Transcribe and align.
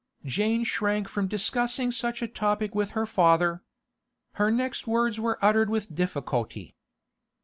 Jane 0.25 0.63
shrank 0.63 1.07
from 1.07 1.27
discussing 1.27 1.91
such 1.91 2.23
a 2.23 2.27
topic 2.27 2.73
with 2.73 2.93
her 2.97 3.05
father. 3.05 3.61
Her 4.31 4.49
next 4.49 4.87
words 4.87 5.19
were 5.19 5.37
uttered 5.45 5.69
with 5.69 5.93
difficulty. 5.93 6.75